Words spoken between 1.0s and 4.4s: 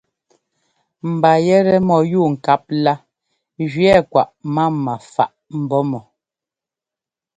Mba yɛtɛ mɔyúubŋkáp lá gẅɛɛ kwaꞌ